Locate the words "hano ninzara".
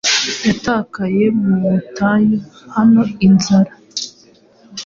2.75-3.73